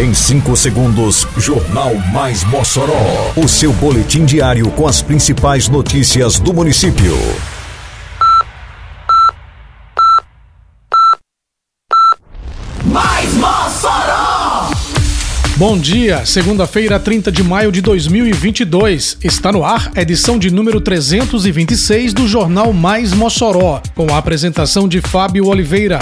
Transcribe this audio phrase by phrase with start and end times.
[0.00, 3.34] Em 5 segundos, Jornal Mais Mossoró.
[3.36, 7.14] O seu boletim diário com as principais notícias do município.
[12.82, 14.70] Mais Mossoró!
[15.58, 19.18] Bom dia, segunda-feira, 30 de maio de 2022.
[19.22, 24.88] Está no ar a edição de número 326 do Jornal Mais Mossoró, com a apresentação
[24.88, 25.98] de Fábio Oliveira.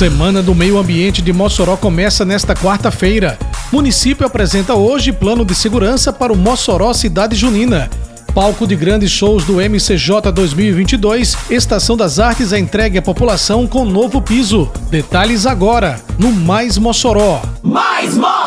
[0.00, 3.38] Semana do Meio Ambiente de Mossoró começa nesta quarta-feira.
[3.70, 7.90] Município apresenta hoje plano de segurança para o Mossoró Cidade Junina.
[8.34, 13.84] Palco de grandes shows do MCJ 2022, Estação das Artes é entregue à população com
[13.84, 14.70] novo piso.
[14.88, 17.42] Detalhes agora, no Mais Mossoró.
[17.62, 18.39] Mais Mossoró!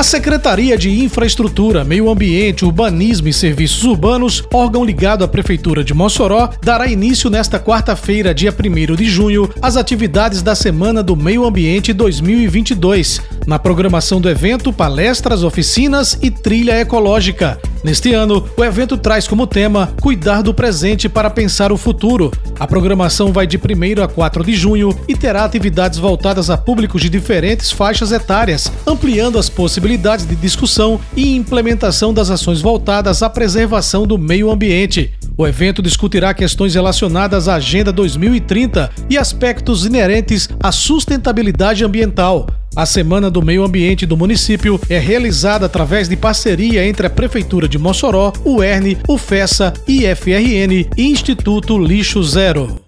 [0.00, 5.92] A Secretaria de Infraestrutura, Meio Ambiente, Urbanismo e Serviços Urbanos, órgão ligado à Prefeitura de
[5.92, 11.44] Mossoró, dará início nesta quarta-feira, dia 1 de junho, às atividades da Semana do Meio
[11.44, 13.20] Ambiente 2022.
[13.46, 17.60] Na programação do evento, palestras, oficinas e trilha ecológica.
[17.82, 22.30] Neste ano, o evento traz como tema Cuidar do presente para pensar o futuro.
[22.58, 27.00] A programação vai de 1 a 4 de junho e terá atividades voltadas a públicos
[27.00, 33.30] de diferentes faixas etárias, ampliando as possibilidades de discussão e implementação das ações voltadas à
[33.30, 35.14] preservação do meio ambiente.
[35.40, 42.46] O evento discutirá questões relacionadas à Agenda 2030 e aspectos inerentes à sustentabilidade ambiental.
[42.76, 47.66] A Semana do Meio Ambiente do município é realizada através de parceria entre a Prefeitura
[47.66, 52.78] de Mossoró, o ERN, o FESA, IFRN e Instituto Lixo Zero.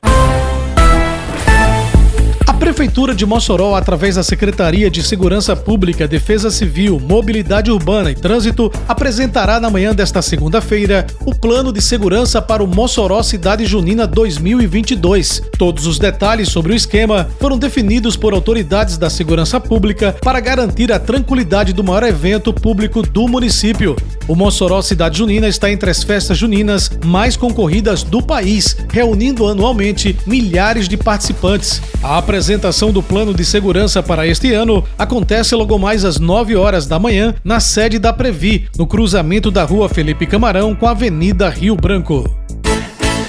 [2.83, 8.15] A Prefeitura de Mossoró, através da Secretaria de Segurança Pública, Defesa Civil, Mobilidade Urbana e
[8.17, 14.05] Trânsito, apresentará na manhã desta segunda-feira o Plano de Segurança para o Mossoró Cidade Junina
[14.05, 15.43] 2022.
[15.57, 20.93] Todos os detalhes sobre o esquema foram definidos por autoridades da segurança pública para garantir
[20.93, 23.95] a tranquilidade do maior evento público do município.
[24.33, 30.17] O Mossoró Cidade Junina está entre as festas juninas mais concorridas do país, reunindo anualmente
[30.27, 31.83] milhares de participantes.
[32.03, 36.87] A apresentação do plano de segurança para este ano acontece logo mais às 9 horas
[36.87, 41.51] da manhã na sede da Previ, no cruzamento da Rua Felipe Camarão com a Avenida
[41.51, 42.25] Rio Branco.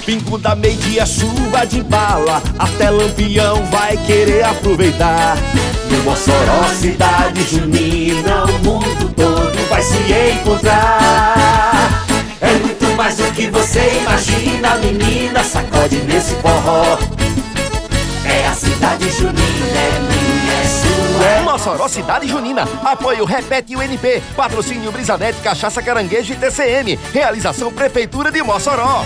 [0.06, 5.36] Pingo da meia chuva de bala, até Lampião vai querer aproveitar.
[5.90, 9.33] No Mossoró, cidade junina, o mundo todo
[9.74, 9.96] vai se
[10.40, 12.04] encontrar.
[12.40, 16.96] É muito mais do que você imagina, menina, sacode nesse forró.
[18.24, 21.26] É a cidade junina, é minha, é sua.
[21.26, 22.68] É Mossoró Cidade Junina.
[22.84, 24.22] Apoio Repete UNP.
[24.36, 26.98] Patrocínio Brisanete, Cachaça Caranguejo e TCM.
[27.12, 29.04] Realização Prefeitura de Mossoró.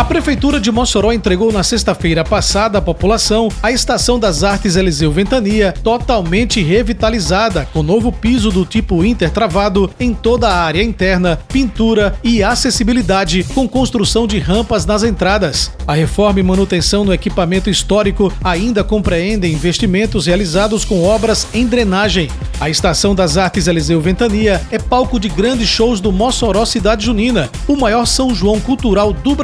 [0.00, 5.12] A Prefeitura de Mossoró entregou na sexta-feira passada à população a Estação das Artes Eliseu
[5.12, 12.18] Ventania, totalmente revitalizada, com novo piso do tipo intertravado em toda a área interna, pintura
[12.24, 15.70] e acessibilidade, com construção de rampas nas entradas.
[15.86, 22.30] A reforma e manutenção no equipamento histórico ainda compreendem investimentos realizados com obras em drenagem.
[22.58, 27.50] A Estação das Artes Eliseu Ventania é palco de grandes shows do Mossoró Cidade Junina,
[27.68, 29.34] o maior São João cultural do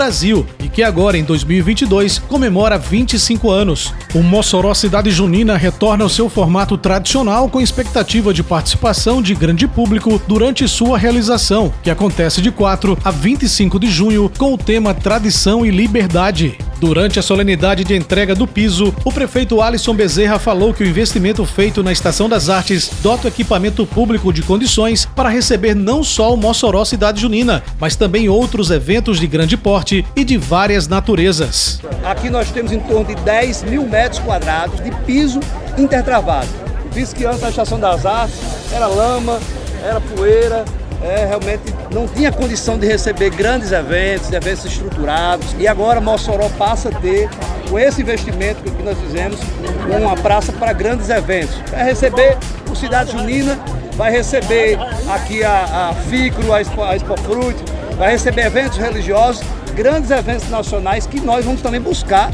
[0.62, 3.92] E que agora, em 2022, comemora 25 anos.
[4.14, 9.66] O Mossoró Cidade Junina retorna ao seu formato tradicional com expectativa de participação de grande
[9.66, 14.94] público durante sua realização, que acontece de 4 a 25 de junho com o tema
[14.94, 16.58] Tradição e Liberdade.
[16.78, 21.44] Durante a solenidade de entrega do piso, o prefeito Alisson Bezerra falou que o investimento
[21.46, 26.34] feito na Estação das Artes dota o equipamento público de condições para receber não só
[26.34, 31.80] o Mossoró Cidade Junina, mas também outros eventos de grande porte e de várias naturezas.
[32.04, 35.40] Aqui nós temos em torno de 10 mil metros quadrados de piso
[35.78, 36.48] intertravado.
[36.84, 38.38] O piso que antes na Estação das Artes
[38.70, 39.40] era lama,
[39.82, 40.62] era poeira,
[41.02, 45.56] é, realmente não tinha condição de receber grandes eventos, eventos estruturados.
[45.58, 47.26] E agora Mossoró passa a ter,
[47.70, 49.40] com esse investimento que nós fizemos,
[49.88, 51.56] uma praça para grandes eventos.
[51.70, 52.36] Vai receber
[52.70, 53.58] o Cidade Junina,
[53.94, 54.78] vai receber
[55.08, 57.56] aqui a, a FICRO, a Expo, a Expo Fruit,
[57.96, 59.42] vai receber eventos religiosos,
[59.74, 62.30] grandes eventos nacionais que nós vamos também buscar.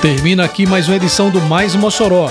[0.00, 2.30] Termina aqui mais uma edição do Mais Mossoró,